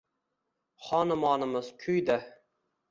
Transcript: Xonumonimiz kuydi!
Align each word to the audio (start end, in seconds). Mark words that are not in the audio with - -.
Xonumonimiz 0.87 1.71
kuydi! 1.85 2.21